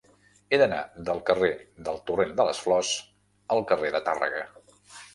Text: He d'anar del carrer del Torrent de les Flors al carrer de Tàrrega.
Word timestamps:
He 0.55 0.59
d'anar 0.61 0.79
del 1.09 1.21
carrer 1.27 1.51
del 1.89 2.01
Torrent 2.09 2.35
de 2.41 2.49
les 2.49 2.65
Flors 2.67 2.97
al 3.57 3.65
carrer 3.75 3.97
de 3.99 4.07
Tàrrega. 4.11 4.47